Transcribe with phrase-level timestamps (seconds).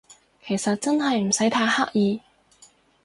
[0.43, 2.21] 其實真係唔使太刻意